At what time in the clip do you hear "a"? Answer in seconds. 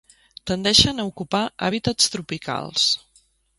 1.03-1.05